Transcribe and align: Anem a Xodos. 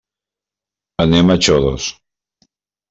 Anem 1.05 1.31
a 1.31 1.39
Xodos. 1.49 1.95